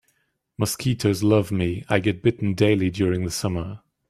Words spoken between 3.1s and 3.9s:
the summer.